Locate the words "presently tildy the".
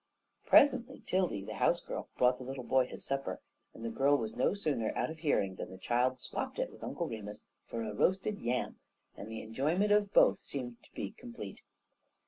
0.47-1.53